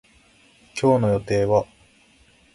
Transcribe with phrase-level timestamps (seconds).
[0.81, 1.67] 今日の予定は